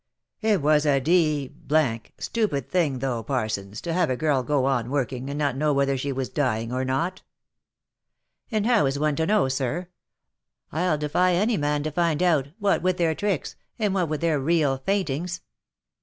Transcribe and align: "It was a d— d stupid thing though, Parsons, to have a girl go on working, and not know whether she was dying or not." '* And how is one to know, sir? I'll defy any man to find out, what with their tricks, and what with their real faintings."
"It 0.51 0.63
was 0.63 0.87
a 0.87 0.99
d— 0.99 1.49
d 1.75 2.01
stupid 2.17 2.71
thing 2.71 2.97
though, 2.97 3.21
Parsons, 3.21 3.79
to 3.81 3.93
have 3.93 4.09
a 4.09 4.17
girl 4.17 4.41
go 4.41 4.65
on 4.65 4.89
working, 4.89 5.29
and 5.29 5.37
not 5.37 5.55
know 5.55 5.73
whether 5.73 5.95
she 5.95 6.11
was 6.11 6.27
dying 6.27 6.71
or 6.73 6.83
not." 6.83 7.21
'* 7.87 8.51
And 8.51 8.65
how 8.65 8.87
is 8.87 8.97
one 8.97 9.15
to 9.17 9.27
know, 9.27 9.47
sir? 9.47 9.89
I'll 10.71 10.97
defy 10.97 11.33
any 11.33 11.55
man 11.55 11.83
to 11.83 11.91
find 11.91 12.23
out, 12.23 12.47
what 12.57 12.81
with 12.81 12.97
their 12.97 13.13
tricks, 13.13 13.55
and 13.77 13.93
what 13.93 14.09
with 14.09 14.21
their 14.21 14.39
real 14.39 14.79
faintings." 14.79 15.41